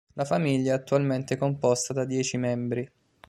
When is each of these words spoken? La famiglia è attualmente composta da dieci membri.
La 0.13 0.25
famiglia 0.25 0.71
è 0.73 0.77
attualmente 0.77 1.37
composta 1.37 1.93
da 1.93 2.05
dieci 2.05 2.35
membri. 2.37 2.91